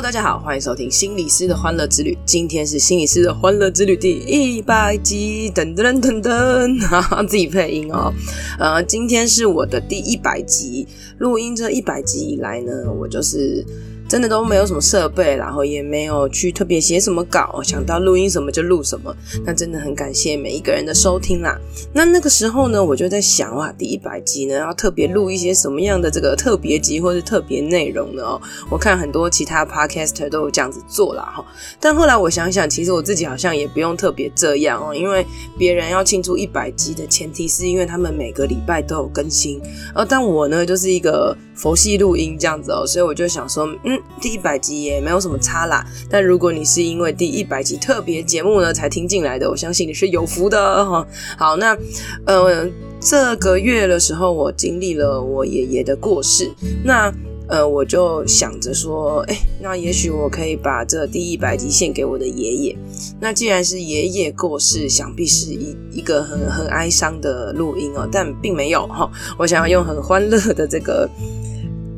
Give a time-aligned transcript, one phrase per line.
[0.00, 2.16] 大家好，欢迎收听心理师的欢乐之旅。
[2.24, 8.14] 今天是心理师的欢乐之旅第一百集，噔噔噔噔， 自己配音哦。
[8.60, 10.86] 呃，今天是我的第一百集，
[11.18, 13.66] 录音这一百集以来呢，我就是。
[14.08, 19.14] 真的都没有什么设备，然后也没有去特别写什么稿，想到录音什么就录什么。
[19.44, 21.58] 那真的很感谢每一个人的收听啦。
[21.92, 28.22] 那那个时候呢，我就在想哇，第一百集呢要特别录一些什么样的这个特别集或是特别内容呢？
[28.22, 28.40] 哦，
[28.70, 31.44] 我看很多其他 podcaster 都有这样子做啦哈。
[31.78, 35.26] 但后来我想想，其实我自己好像也不用特别这样哦，因为
[35.58, 39.60] 别人要庆祝一百集的前提是因为他们每个礼拜都有更新，
[39.94, 44.00] 而但我呢就是一个佛系录音这样子哦，所以我就想说，嗯。
[44.20, 51.06] 第一百集也没有什么差啦，但如果你是因为第一百集特别节目呢才听进来的，我相信你是有福的哈。
[51.36, 51.76] 好，那
[52.24, 52.68] 呃
[53.00, 56.50] 这个月的时候，我经历了我爷爷的过世，
[56.84, 57.12] 那
[57.48, 62.76] 呃我就想着说，哎，那也许我可以把这第一百集献给我的爷爷。
[63.20, 71.08] 那既然是爷爷过世，想必是一一个很很哀伤的录音哦，但并没有哈，我想要用很欢乐的这个。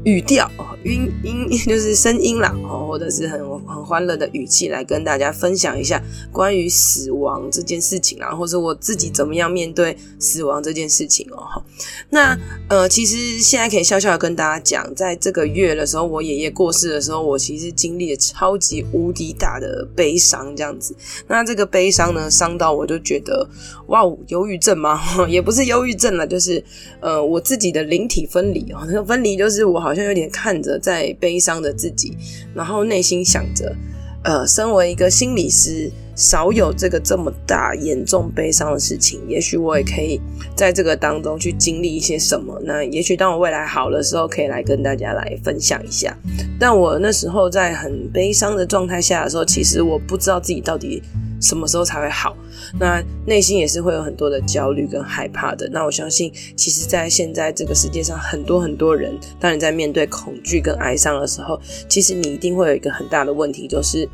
[0.05, 11.63] 语调哦，音音就是声音啦哦，或者是很很欢乐的语气来跟大家分享一下关于死亡这件事情啊，或者我自己怎么样面对死亡这件事情哦。
[12.09, 12.35] 那
[12.69, 20.97] 呃，其实现在可以笑笑的跟大家讲，在这个月的时候，我爷爷过世的时候，我其实经历了超级无敌大的悲伤，这样子。
[21.29, 23.47] 那这个悲伤呢，伤到我就觉得
[23.89, 24.99] 哇，忧郁症吗？
[25.29, 26.65] 也不是忧郁症了，就是
[27.01, 28.81] 呃，我自己的灵体分离哦。
[28.91, 29.90] 那分离就是我好。
[29.91, 32.17] 好像有点看着在悲伤的自己，
[32.55, 33.75] 然后内心想着，
[34.23, 40.21] 呃，身为一个心理师，少有这个这么大严重悲伤的事情，也许我也可以
[40.55, 42.57] 在这个当中去经历一些什么。
[42.65, 46.17] 那也许当我未来好的时候，可以来跟大家来分享一下。
[46.61, 51.03] 但我那时候在很悲伤的状态下的时候，其实我不知道自己到底。
[51.43, 52.37] 什么时候才会好？
[52.79, 55.69] 那内心也是会有很多的焦虑跟害怕的。
[55.73, 64.09] 那我相信，其实，在现在这个世界上，很多很多人，当你在面对恐惧跟哀伤的时候，其实你一定会有一个很大的问题，就是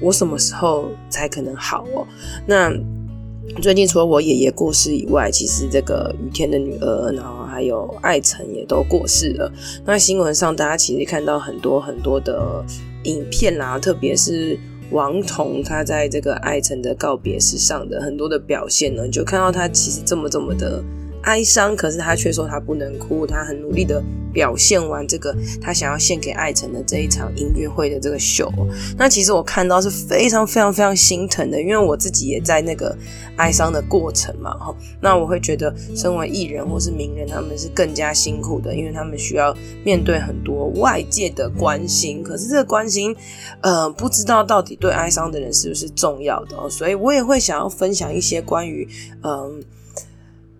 [0.00, 2.06] 我什么时候才可能好哦？
[2.46, 2.72] 那
[3.60, 9.52] 最近除了我爷爷过世以外，其实这个雨天的女儿，然后还有艾成也都过世了。
[9.84, 12.64] 那新闻上，大家其实看到很多很多的
[13.04, 14.58] 影片啦，特别是。
[14.90, 20.82] 王彤他在这个爱城的告别式上的很多的表现呢，就看到他其实这么这么的
[21.22, 24.02] 哀伤，可是他却说他不能哭，他很努力的
[24.32, 28.50] 表现完这个他想要献给艾成的这一场音乐会的这个秀。
[28.96, 32.96] 那其实我看到是非常非常非常心疼的，因为我自己也在那个
[33.36, 34.74] 哀伤的过程嘛，哈。
[35.00, 39.54] 那我会觉得，身为艺人或是名人，他们是更加辛苦的，因为他们需要
[39.84, 43.14] 面对很多外界的关心，可是这个关心，
[43.60, 46.68] 呃，不知道到底对哀伤的人是不是重要的。
[46.70, 48.86] 所以我也会想要分享一些关于，
[49.22, 49.62] 嗯、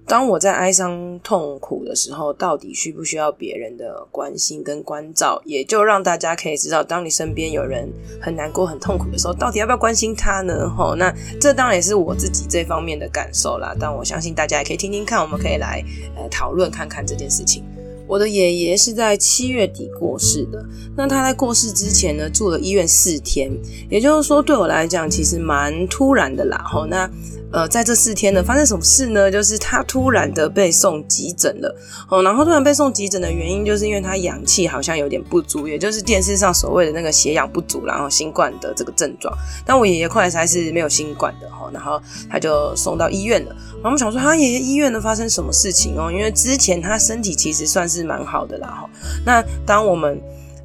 [0.08, 5.40] 当我在哀伤痛苦的时候，到底需不需要别人的关心跟关照？
[5.44, 10.66] 也就让大家可以知道，当你身边有人很难过、很痛苦的时候，到底要不要关心他呢？
[10.70, 13.76] 吼，那这当然也是我自己这方面的感受啦。
[13.78, 15.84] 但我相信大家也可以听听看，我们可以来
[16.16, 17.62] 呃讨论看看这件事情。
[18.06, 20.64] 我的爷爷是在七月底过世的，
[20.96, 23.52] 那他在过世之前呢，住了医院四天，
[23.90, 26.64] 也就是说对我来讲其实蛮突然的啦。
[26.66, 27.10] 吼，那。
[27.50, 29.30] 呃，在这四天呢，发生什么事呢？
[29.30, 31.74] 就是他突然的被送急诊了，
[32.10, 39.34] 哦，然后突然被送急诊的原因，就是因为他氧气好像有点不足，也就是电视上所谓的那个血氧不足，然后新冠的这个症状。
[39.64, 41.98] 但我爷爷后来才是没有新冠的哈，然后
[42.28, 43.50] 他就送到医院了。
[43.76, 46.12] 然后我们想说，他爷爷医院呢发生什么事情哦？
[46.12, 48.90] 因为之前他身体其实算是蛮好的啦哈。
[49.24, 50.20] 那当我们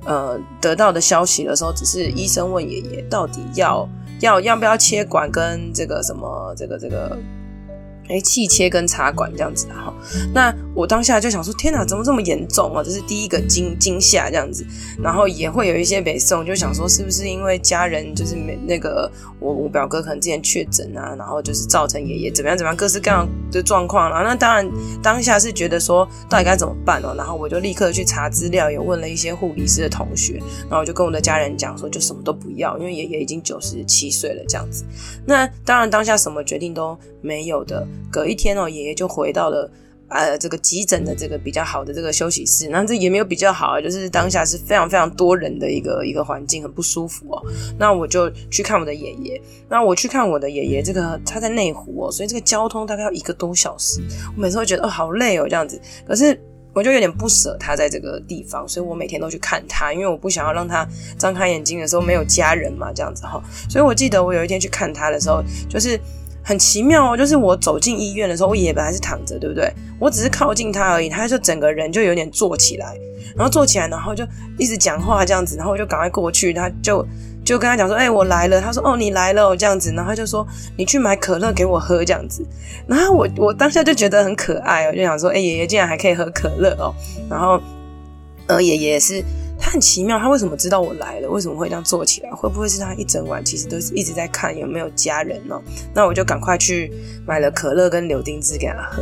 [0.06, 3.88] 呃得到的消息的时候，只是医生问爷爷到底要。
[4.24, 7.18] 要要不要切管跟这个什么这个这个。
[8.10, 9.94] 哎，气切跟插管这样子的哈，
[10.34, 12.84] 那我当下就想说，天哪，怎么这么严重啊？
[12.84, 14.66] 这是第一个惊惊吓这样子，
[15.02, 19.10] 然后也会有一些北宋就想说，是不是因为家人就是没那个
[19.40, 24.22] 我我表哥可能之前确诊啊，然后就是造成爷爷怎么样怎么样各式各样的状况了。
[24.22, 24.70] 那当然
[25.02, 27.16] 当下是觉得说，到底该怎么办哦？
[27.18, 34.84] 然后我就立刻去查资料，也问了一些护理师的同学，然后我就跟我的家人讲说，就什么都不要，因为爷爷已经九十七岁了这样子。
[35.26, 37.88] 那当然当下什么决定都没有的。
[38.12, 39.70] 隔一天哦，爷爷就回到了
[40.10, 47.42] 呃这个急诊的这个比较好的这个休息室，那这也没有比较好啊，就是当下是非常非常多人的一个一个环境，很不舒服哦。
[47.78, 54.02] 那我就去看我的爷爷，那我去看我的爷爷，这个他在内湖哦，所以这个交通大概要一个多小时，
[54.36, 56.40] 我每次会觉得哦好累哦这样子，可是。
[56.76, 60.84] 我就有点不舍他在这个地方，所以我每天都去看他，因为我不想要让他
[61.20, 63.40] 张开眼睛的时候没有家人嘛，这样子哈。
[63.70, 66.00] 所以我记得我有一天去看他的时候，就是
[66.44, 69.72] 很奇妙哦，就是我走进医院的时候，我爷爷本来是躺着，对不对？
[70.00, 72.96] 我只是靠近他而已，他就整个人就有点坐起来，
[73.36, 74.24] 然后坐起来，然后就
[74.58, 77.06] 一直讲话这样子，然后我就赶快过去，他就。
[77.46, 78.62] 就跟他讲说，哎、我来了。
[78.62, 79.92] 他说，哦，你来了，这样子。
[79.92, 80.48] 然后他就说，
[80.78, 82.42] 你去买可乐给我喝，这样子。
[82.88, 86.96] 然后我我当下就觉得很可爱，我就想说，哎、爷爷竟然还可以喝可乐哦。
[87.30, 87.60] 然后，
[88.48, 89.22] 呃，爷爷是。
[89.74, 91.28] 很奇妙，他为什么知道我来了？
[91.28, 92.30] 为什么会这样坐起来？
[92.30, 95.60] 会不会是他一整晚其实都是一直在看有没有家人呢？
[95.96, 96.94] 那我就赶快去
[97.26, 99.02] 买了可乐跟柳丁汁给他喝。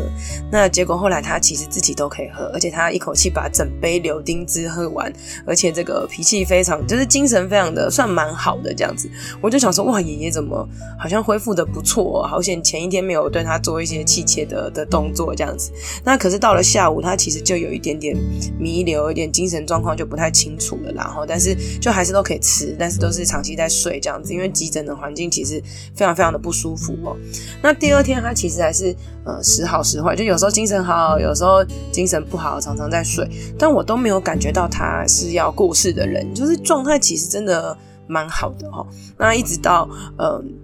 [0.50, 5.12] 那结果后来他其实自己都可以喝，而且他一口气把整杯柳丁汁喝完，
[5.46, 9.12] 而且这个脾气非常，就是精神非常的算蛮好的这样子。
[9.42, 10.66] 我就想说，哇，爷爷怎么
[10.98, 12.26] 好像恢复的不错哦？
[12.26, 15.70] 好险前一天没有对他做一些气切的的动作这样子。
[16.06, 18.16] 那可是到了下午，他其实就有一点点
[18.58, 20.58] 弥留，一点精神状况就不太清。
[20.62, 25.62] 清楚了，然后但是就还是都可以吃，但是都是长期在睡这样子，因为急诊的环境其实
[25.96, 27.18] 非常非常的不舒服哦。
[27.62, 33.28] 那第二天他其实还是呃时好时坏，就有时候精神好，有时候精神不好，常常在睡，
[33.58, 37.76] 但我都没有感觉到他是要过世的人，就是状态其实真的
[38.08, 38.86] 蛮好的哦。
[39.18, 40.61] 那一直到嗯。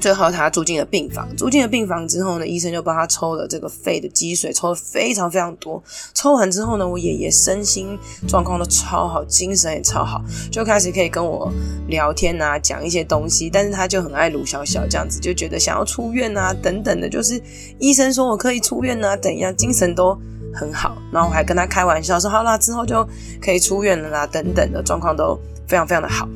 [0.00, 5.82] 最后他住进了病房，住进了病房之后呢，医生就帮他抽了这个肺的积水，抽了非常非常多。
[6.14, 11.52] 抽完之后呢，我爷爷身心状况都超好，精神也超好，就开始可以跟我
[11.88, 13.50] 聊天啊，讲一些东西。
[13.50, 17.40] 但是他就很爱鲁小小这样子，就觉得想要出院啊，等等的，就是
[17.78, 20.16] 医生说我可以出院啊，等一样，精神都
[20.54, 20.96] 很好。
[21.12, 23.06] 然后我还跟他开玩笑说，好啦，之后就
[23.40, 26.28] 可以出院了啦，等等的状况都非常非常的好。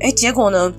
[0.00, 0.72] 哎，结果呢？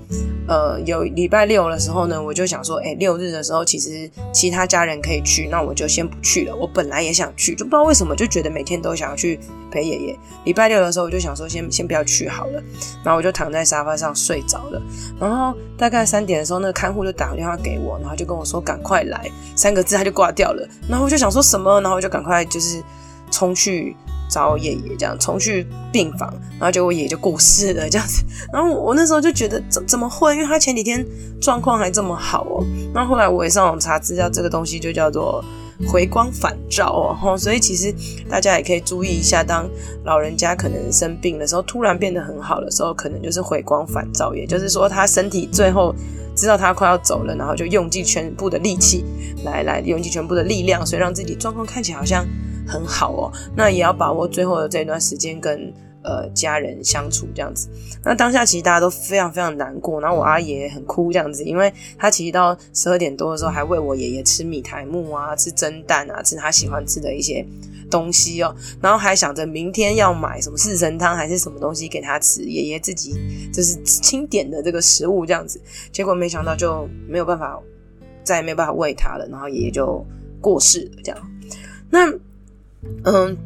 [0.48, 6.56] 呃，有礼拜六的时候呢，我就想说，哎，六日的时候其实其他家人可以去，那我就先不去了。
[6.56, 9.38] 我本来也想去，就不知道为什么就觉得每天都想要去
[9.70, 10.18] 陪爷爷。
[10.44, 12.60] 礼拜六的时候，我就想说先先不要去好了，
[13.04, 14.82] 然后我就躺在沙发上睡着了。
[15.20, 20.68] 然后大概三点的时候，那个看护就打个电话给我，然后就跟我说赶快来，三个字他就挂掉了。
[20.88, 22.82] 然后我就想说什么，然后我就赶快就是
[23.30, 23.94] 冲去。
[24.30, 28.24] 找爷爷这样冲去病房，然后结果爷爷就过世了这样子。
[28.52, 30.32] 然后我那时候就觉得怎怎么会？
[30.34, 31.04] 因为他前几天
[31.40, 32.64] 状况还这么好哦。
[32.94, 35.44] 那后后来我也上网查资料，这个东西就叫做
[35.88, 37.36] 回光返照哦。
[37.36, 37.92] 所以其实
[38.28, 39.68] 大家也可以注意一下，当
[40.04, 45.92] 老人家可能生病的时候，突然变得很好的时候，可能就是回光返照，也就是说他身体最后
[46.36, 49.04] 知道他快要走了，然后就用尽全部的力气
[49.44, 52.24] 来来用尽全部的力量，所以让自己状况看起来好像。
[52.66, 55.72] 很好哦，那也要把握最后的这段时间跟
[56.02, 57.68] 呃家人相处这样子。
[58.02, 67.46] 那当下其实大家都非常非常难过，然后我阿爷很哭这样子，因为他其实到十二点多的时候还喂我爷爷吃米苔目啊，吃蒸蛋啊，吃他喜欢吃的一些
[67.90, 73.12] 东西哦，然后还想着明天要买什么四神汤还是什么东西给他吃，爷爷自己
[73.52, 75.60] 就是清点的这个食物这样子，
[75.92, 77.60] 结果没想到就没有办法，
[78.24, 80.02] 再也没有办法喂他了，然后爷爷就
[80.40, 81.30] 过世了这样，
[81.90, 82.10] 那。
[83.04, 83.36] 嗯，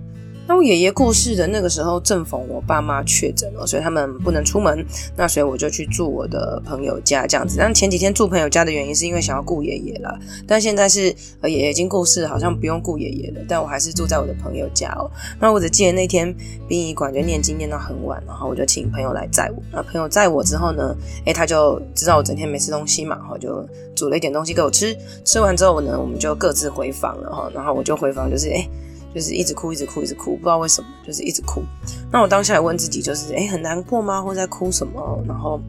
[0.46, 4.84] 那我爷爷过世的那个时候，正逢我爸妈确诊了，所以他们不能出门。
[5.16, 7.56] 那所以我就去住我的朋友家这样子。
[7.58, 13.40] 但前几天住朋友家的原因是因为想要顾爷爷了，但现在是呃爷爷已经过世，好像不用顾爷爷了。
[13.48, 15.10] 但我还是住在我的朋友家哦。
[15.40, 16.32] 那我只记得那天
[16.68, 19.62] 殡仪馆就念经念到很晚，然后我就请朋友来载我。
[19.72, 24.96] 那朋友载我之后呢，诶、他就知道我整天没吃东西嘛，然后就煮了一点东西给我吃。
[25.24, 27.50] 吃完之后呢，我们就各自回房了哈。
[27.54, 28.68] 然后我就回房，就是诶。
[29.14, 31.62] 就是一直哭，一直哭，一直哭，不知道为什么，就是一直哭。
[32.10, 34.20] 那我当下也问自己，就是诶、很难过吗？
[34.20, 35.22] 或在哭什么？
[35.26, 35.60] 然后，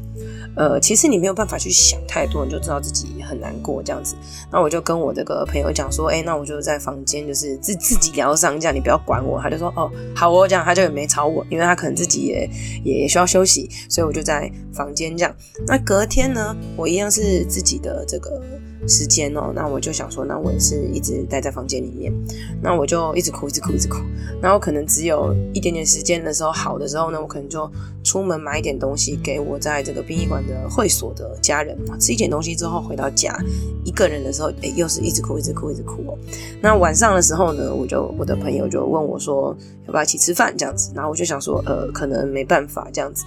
[0.55, 4.15] 呃，其实你没有办法去想太多，你就知道自己很难过这样子。
[4.51, 9.39] 那我就跟我这个朋友讲说，诶、那我就在房间，就是自自己疗伤，这样你不要管我。
[9.39, 12.49] 他就说，哦，好哦，这样他就也没吵我，因为他可能自己也
[12.83, 15.35] 也需要休息，所以我就在房间这样。
[15.67, 18.41] 那隔天呢，我一样是自己的这个。
[18.88, 22.13] 时间哦，那我就想说，那我也是一直待在房间里面，
[22.62, 23.98] 那我就一直哭，一直哭，一直哭。
[24.42, 27.70] 然后可能只有一点点时间的时候，好的时候呢，我可能就
[28.04, 33.38] 出门买一点东西给我在这个殡仪馆的会所的家人，吃一点东西之后回到家，
[33.84, 36.18] 一个人的时候，哎，又是一直哭，一直哭，一直哭哦。
[36.62, 39.56] 那晚上的时候呢，我就我的朋友就问我说，
[39.88, 40.92] 要不要一起吃饭这样子？
[40.94, 43.25] 然后我就想说，呃，可能没办法这样子，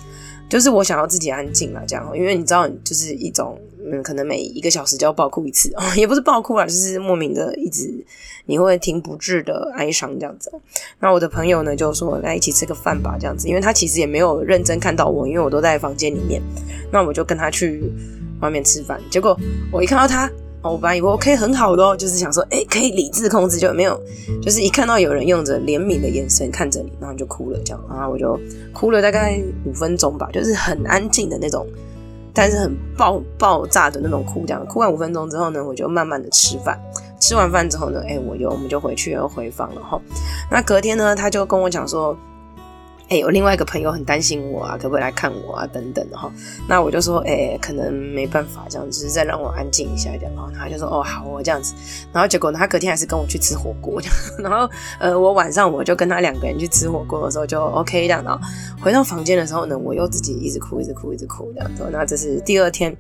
[0.49, 3.59] 就是我想要自己安静了这样，因为你知道，就是一种。
[3.91, 7.93] 嗯，可能每一个小时就要爆哭一次哦， 也不是爆哭啊，就是莫名的一直
[8.47, 10.51] 你会停不住的哀伤这样子。
[11.01, 16.43] 那我的朋友呢就说来一起吃个饭吧，这样子，因为他其实也没有认真看到我，因为我都在房间里面。
[16.91, 17.83] 那我就跟他去
[18.41, 19.39] 外面吃饭，结果
[19.73, 20.31] 我一看到他。
[20.61, 23.97] 哦，我本来以为我可以很好的哦，就是想说，哎，可以理智控制，就没有，
[24.43, 28.37] 就是一看到有人用着怜悯的眼神看着你，然后就哭了，这样，然后我就
[28.73, 31.65] 哭了大概五分钟吧，就是很安静的那种，
[32.39, 36.81] 但是很爆爆炸的那种哭，这样，哭完五分钟之后呢，我就慢慢的吃饭，
[37.19, 40.01] 吃完饭之后呢，哎，我又我们就回去又回房了哈，
[40.49, 42.17] 那隔天呢，他就跟我讲说。
[43.09, 45.67] 哎、欸，有另外一个朋友很担心我啊，可不可以来看我啊？
[45.73, 46.31] 等等的哈，
[46.69, 50.33] 那我就说，哎、可能没办法这样，只是再让我安静一下这样。
[50.37, 51.73] 然后他就说，哦，好，我这样子。
[52.13, 53.99] 然后结果呢，他隔天还是跟我去吃火锅。
[54.39, 54.69] 然后，
[55.01, 58.23] 呃，我晚上我就跟他两个人去吃火锅的时候就 OK 这样。
[58.23, 58.39] 然后
[58.79, 61.89] 回到房间的时候呢，我又自己一直哭，一直哭，一直哭这样子。
[61.91, 62.95] 那这是第二天。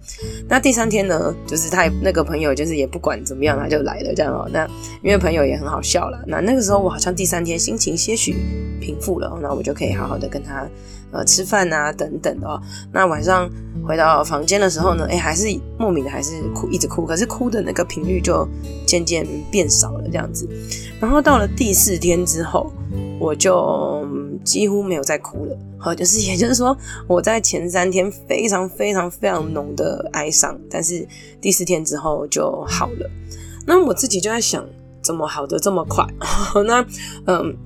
[0.48, 4.48] 那第三天呢，就是他那个朋友就是也不管怎么样，他就来了这样哦。
[4.50, 4.66] 那
[5.02, 6.18] 因为朋友也很好笑了。
[6.26, 8.34] 那那个时候我好像第三天心情些许
[8.80, 9.97] 平复了，那我就可以。
[9.98, 10.66] 好好的跟他
[11.10, 12.60] 呃吃饭啊等等的哦。
[12.92, 13.50] 那晚上
[13.86, 15.46] 回到房间的时候呢，哎，还是
[15.78, 17.04] 莫名的还是哭，一直哭。
[17.04, 18.48] 可是哭的那个频率就
[18.86, 20.48] 渐渐变少了这样子。
[21.00, 22.72] 然后到了第四天之后，
[23.18, 24.06] 我就
[24.44, 25.56] 几乎没有再哭了。
[25.78, 26.76] 好，就是也就是说，
[27.06, 31.06] 我在前三天非常非常非常浓的哀伤，但是
[31.40, 33.10] 第四天之后就好了。
[33.66, 34.64] 那我自己就在想，
[35.02, 36.06] 怎么好的这么快？
[36.66, 36.84] 那
[37.26, 37.56] 嗯。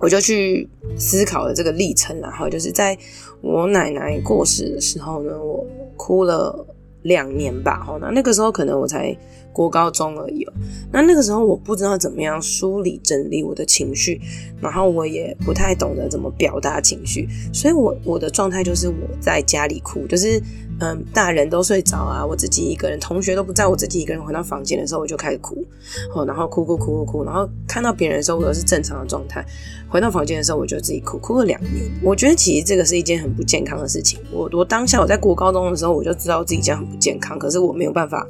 [0.00, 2.96] 我就去思考了这个历程，然后就是在
[3.40, 6.66] 我奶奶过世的时候呢，我哭了
[7.02, 7.82] 两年吧。
[7.84, 9.16] 好，那那个时候可能我才
[9.58, 10.52] 国高中而已哦。
[10.92, 14.20] 那那个时候我不知道怎么样梳理整理我的情绪，
[14.60, 20.40] 然后我也不太懂得怎么表达情绪，所以我我的状态就是我在家里哭，就是。
[20.80, 25.66] 嗯，大人都睡着啊，我自己一个人，同学都不在，我自己一个人回到房间的时候，我就开始哭，
[26.14, 29.44] 哦，然后哭哭哭哭哭，然后看到别人的时候，我又是正常的状态，
[29.88, 31.90] 回到房间的时候，我就自己哭，哭了两年。
[32.00, 34.20] 我觉得其实这个是一件很不健康的事情。
[34.30, 38.24] 我我当下我在国高中的时候，我就知道自己这样很不健康，可是我没有办法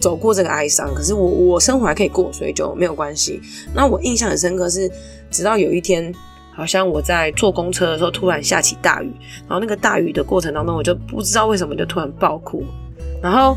[0.00, 3.40] 走过这个哀伤，可是我我生活还可以过，所以就没有关系。
[3.74, 4.90] 那我印象很深刻是，
[5.30, 6.14] 直到有一天。
[6.58, 9.12] 好像我在坐公车的时候，突然下起大雨，
[9.46, 12.64] 然后那个大雨的过程当中，我就不知道为什么就突然爆哭，
[13.22, 13.54] 然后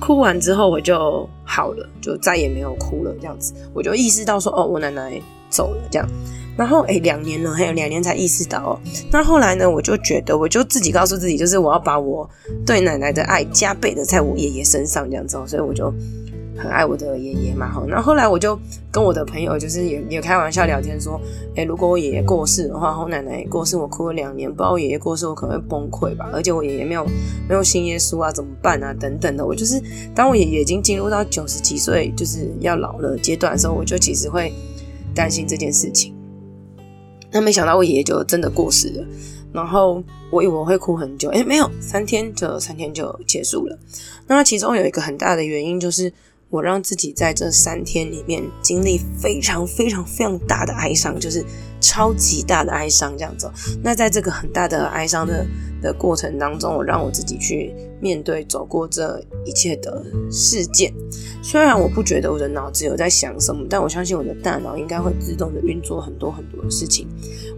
[0.00, 3.14] 哭完之后我就好了，就再也没有哭了。
[3.20, 6.08] 这样子，我就意识到说，哦，我奶奶走了这样。
[6.56, 8.80] 然后，诶，两年了，还有两年才意识到哦。
[9.10, 12.28] 那后来呢，我就觉得，我就自己告诉自己，就是我要把我
[12.64, 15.92] 对奶奶的爱加倍的在我爷爷身上这样子哦，所以我就。
[16.58, 18.58] 很爱我的爷爷嘛，哈，那后来我就
[18.90, 21.20] 跟我的朋友就是也也开玩笑聊天说，
[21.54, 26.30] 哎、如果我爷爷过世的话，我奶奶过世，我哭了两年，不知道我爷爷过世，我可能会崩溃吧。
[26.32, 27.04] 而且我爷爷没有
[27.46, 28.90] 没有信耶稣啊，怎么办啊？
[28.98, 29.78] 等等的，我就是
[30.14, 34.50] 当我爷爷已经进入到九十几岁，就是要老了阶段的时候，我就其实会
[35.14, 36.15] 担心这件事情。
[37.30, 39.06] 那没想到我爷爷就真的过世了，
[39.52, 43.78] 然后我以为我会哭很久，哎、没有，三天就三天就结束了。
[44.26, 46.12] 那其中有一个很大的原因就是。
[46.48, 51.44] 我让自己在这三天里面经历非常非常非常大的哀伤，就是
[51.80, 53.50] 超级大的哀伤这样子。
[53.82, 55.44] 那在这个很大的哀伤的
[55.80, 60.92] 的过程当中，我让我自己去面对走过这一切的事件。
[61.42, 67.06] 虽然我不觉得我的脑子有在想什么，但我相信我的大脑应该会自动的运作很多很多的事情。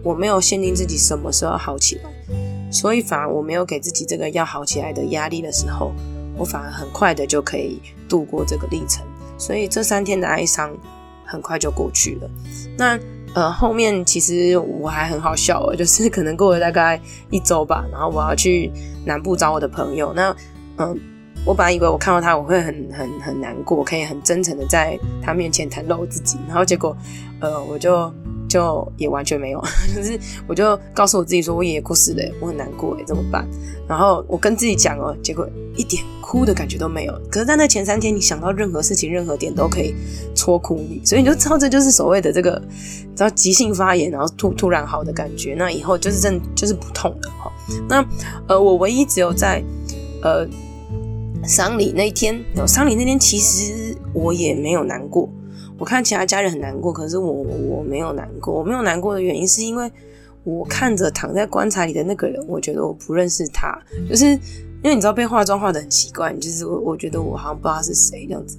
[0.02, 5.92] 我没有限定自己什么时候好起来，所以反而我没有给自己这个要好起来的压力的时候。
[6.40, 9.04] 我反而很快的就可以度过这个历程，
[9.36, 10.72] 所以这三天的哀伤
[11.24, 12.30] 很快就过去了。
[12.76, 12.96] 那
[13.34, 18.70] 呃后面其实我还很好笑哦，就是可能过了大概一周吧，然后我要去
[19.04, 20.12] 南部找我的朋友。
[20.14, 20.34] 那
[20.76, 20.98] 嗯、
[21.44, 26.96] 我本来以为我看到他我会很很很难过，可以很真诚的在他面前袒露自己，然后结果
[27.40, 28.12] 呃我就。
[28.48, 29.62] 就也完全没有，
[29.94, 33.46] 就是我就告诉我自己说，我爷爷过世了，我很难过，哎，怎么办？
[33.86, 37.12] 然后我跟自己讲哦，结果一点哭的感觉都没有。
[37.30, 39.94] 可是，在那前三天，你想到任何事情、任何点都可以
[40.34, 42.60] 戳哭你，所以你就知道这就是所谓的这个，
[43.14, 45.54] 知道急性发炎，然后突突然好的感觉。
[45.54, 47.52] 那以后就是真就是不痛了哈。
[47.88, 48.04] 那
[48.46, 49.62] 呃，我唯一只有在
[50.22, 50.46] 呃
[51.44, 55.28] 丧礼那一天，丧礼那天其实我也没有难过。
[55.78, 58.52] 我看其他家人很难过，可是我我没有难过。
[58.52, 59.90] 我没有难过的原因是因为
[60.44, 68.58] 我看着躺在棺材里的那个人，我觉得我不认识他，就是因为你知道被化妆化的很奇怪，就是我我觉得我好像不知道是谁这样子。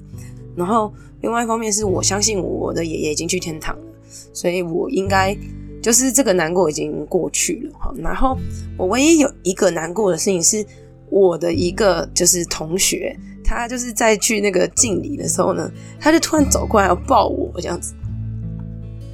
[0.55, 3.85] 然后另外一方面是我相信我的爷爷已经去天堂了，
[4.33, 5.35] 所以我应该
[5.81, 7.93] 就是这个难过已经过去了哈。
[7.97, 8.37] 然后
[8.77, 10.65] 我唯一有一个难过的事情是，
[11.09, 13.17] 我的一个就是同学，
[13.49, 17.95] 他就是在去那个敬礼的时候呢，他就突然走过来要抱我这样子。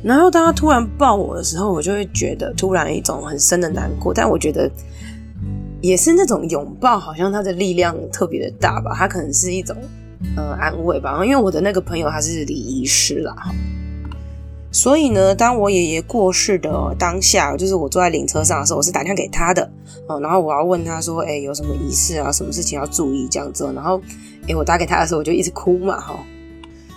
[0.03, 4.13] 然后当他突然抱我的时候，我就会觉得突然一种很深的难过。
[4.13, 4.69] 但我觉得
[5.81, 8.93] 也是那种拥抱，好像他的力量特别的大吧。
[8.93, 9.75] 他可能是一种
[10.35, 11.23] 呃安慰吧。
[11.23, 13.33] 因为我的那个朋友他是礼仪师啦，
[14.75, 19.71] 所以呢，当我爷爷过世的当下，就是我坐在灵车上的时候，我是打电话给他的。
[20.05, 22.29] 哦，然后我要问他说，哎，有什么仪式啊？
[22.29, 23.63] 什么事情要注意这样子？
[23.73, 24.01] 然后，
[24.49, 26.19] 哎，我打给他的时候，我就一直哭嘛，哈。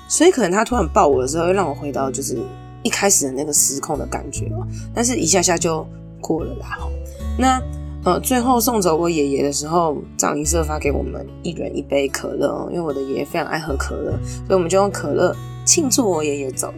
[0.08, 2.36] 所以可能他突然抱我的时候，又让我回到就是
[2.82, 4.66] 一开始的那个失控的感觉哦。
[4.92, 5.86] 但是一下下就
[6.20, 6.88] 过了啦，哈。
[7.38, 7.62] 那
[8.02, 14.10] 呃，最后送走我爷爷的时候，葬仪社发给我们一人一杯可乐，因为我的爷爷非常爱喝可乐，
[14.48, 15.32] 所以我们就用可乐
[15.64, 16.74] 庆祝我爷爷走。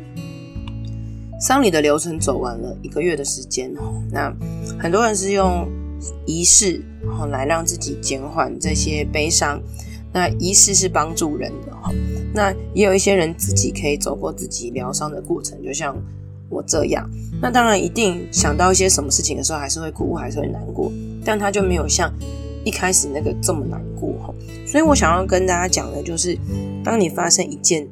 [1.41, 4.33] 丧礼的流程走完了一个月的时间哦，那
[4.79, 5.69] 很多人是用。
[6.25, 9.61] 仪式，然后来让自己减缓这些悲伤。
[10.15, 11.93] 那仪式是帮助人的哈。
[12.33, 15.95] 那也有一些人自己可以走过自己疗伤的过程，就像
[16.49, 17.07] 我这样。
[17.43, 20.91] 那当然，一定想到一些什么事情的时候，还是会哭，还是会难过。
[21.23, 22.11] 但他就没有像
[22.65, 24.33] 一开始那个这么难过哈。
[24.67, 26.35] 所以我想要跟大家讲的就是，
[26.83, 27.87] 当你发生一件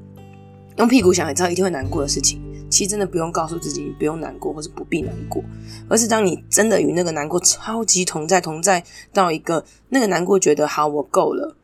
[0.78, 2.40] 用屁股想也知道一定会难过的事情。
[2.70, 5.42] 其实真的不用告诉自己不用难过，或是不必难过，
[5.88, 11.56] 而是当你真的与那个难过超级同在同在到一个那个难过觉得好，我够了，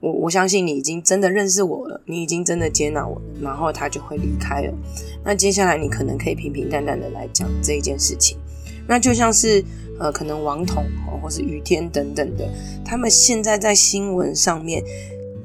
[0.00, 4.72] 我我相信你已经真的认识我了，你已经真的接纳我了，然后他就会离开了。
[5.24, 8.38] 那接下来你可能可以平平淡淡的来讲这一件事情。
[8.86, 9.62] 那就像是
[9.98, 10.84] 呃，可能王彤
[11.20, 12.48] 或是余天等等的，
[12.84, 14.82] 他们现在在新闻上面。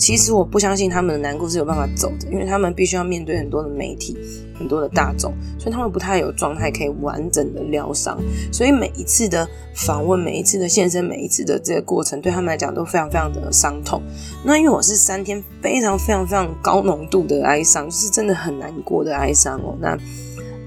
[0.03, 4.17] 其实我不相信他们的难过是有办法走的，因为他们必须要面对很多的媒体、
[4.53, 8.19] 很多的大众，所以他们不太有状态可以完整的疗伤。
[8.51, 14.01] 所以每一次的访问、每一次的现身、每一次的这个过程，对他们来讲都非常非常的伤痛。
[14.43, 19.73] 那因为我是三天非常非常非常高浓度的哀伤，就是真的很难过的哀伤哦。
[19.79, 19.97] 那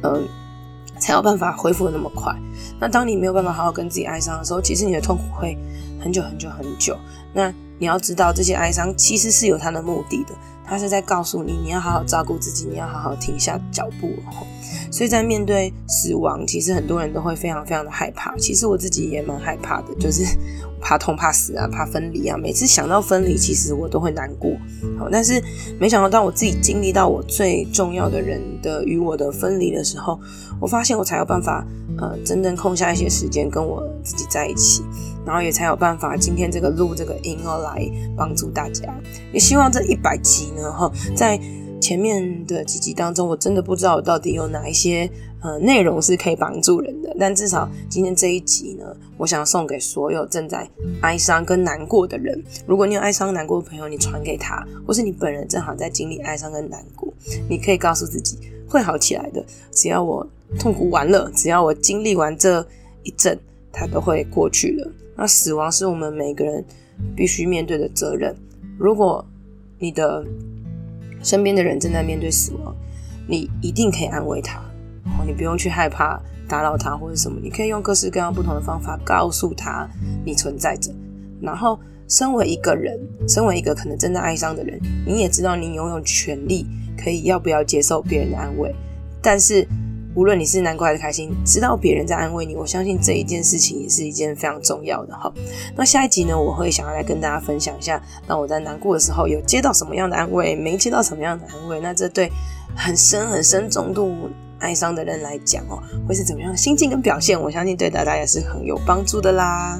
[0.01, 0.23] 嗯、呃，
[0.99, 2.35] 才有办法恢复的那么快。
[2.81, 5.59] 那当你没有办法好好跟自己哀伤的时候，其实你的痛苦会
[6.01, 6.97] 很久很久很久。
[7.33, 14.11] 那你要知道，这些哀伤其实是有它的目的的，它是在告诉你，你要好好照顾自己，你要好好停下脚步。
[14.91, 18.35] 所以在面对死亡，其实很多人都会非常非常的害怕。
[18.39, 20.25] 其实我自己也蛮害怕的，就是
[20.87, 22.39] 怕痛、怕死啊，怕分离啊。
[22.39, 24.53] 每次想到分离，其实我都会难过。
[24.97, 25.43] 好，但是
[25.81, 30.17] 没想到，当我自己经历到我最重要的人的与我的分离的时候，
[30.61, 31.67] 我发现我才有办法，
[31.99, 34.85] 呃，真正空下一些时间跟我自己在一起。
[35.27, 37.85] 然后也才有办法，今天这个录这个音哦，来
[38.17, 38.85] 帮助大家。
[39.33, 41.37] 也希望这一百集呢，哈，在
[41.81, 45.09] 前面的几集当中，我真的不知道我到底有哪一些
[45.41, 47.15] 呃内容是可以帮助人的。
[47.19, 48.85] 但至少今天这一集呢，
[49.17, 50.69] 我想送给所有正在
[51.03, 52.43] 哀伤跟难过的人。
[52.67, 57.13] 如果你有哀伤难过的朋友，你传给他，或是你本人正好在经历哀伤跟难过，
[57.49, 59.45] 你可以告诉自己会好起来的。
[59.71, 60.27] 只要我
[60.59, 62.67] 痛苦完了，只要我经历完这
[63.03, 63.39] 一阵，
[63.73, 64.91] 它都会过去的。
[65.17, 66.65] 那死亡是我们每个人
[67.15, 68.35] 必须面对的责任。
[68.79, 69.25] 如果
[69.79, 70.25] 你的
[71.27, 72.73] 身边的人正在面对死亡，
[73.27, 74.61] 你一定可以安慰他，
[75.07, 79.89] 哦，你不用去害怕打扰他或者什么，你可以用各式各样不同的方法告诉他
[80.25, 80.95] 你存在着。
[81.41, 82.97] 然后，身为一个人，
[83.29, 86.65] 身为一个可能真的爱上的人，你也知道你拥有权利
[86.97, 88.73] 可以要不要接受别人的安慰，
[89.21, 89.67] 但是。
[90.17, 95.31] 无论你是难过还是开心，知道别人在安慰你，我相信这一件事情也是一件非常重要的哈。
[95.77, 102.33] 那下一集呢，我会想要来跟大家分享一下，当我在难过的时候有接到什么样的安慰，没接到什么样的安慰，那这对
[102.75, 107.39] 很深很深重度哀伤的人来讲哦，会是怎么样的心境跟表现？
[107.39, 109.79] 我相信对大家也是很有帮助的啦。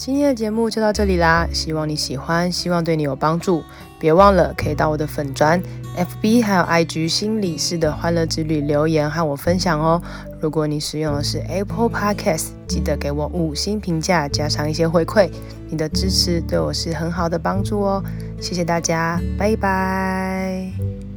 [0.00, 3.62] 今天的节目就到这里啦，希望你喜欢，希望对你有帮助。
[3.98, 5.62] 别忘了可以到我的粉专、
[5.94, 10.00] FB 还有 IG 心理师的欢乐之旅留言和我分享哦。
[10.40, 15.28] 如果你使用的是 Apple Podcast，记得给我五星评价，加上一些回馈，
[15.68, 18.02] 你的支持对我是很好的帮助哦。
[18.40, 21.09] 谢谢大家，拜拜。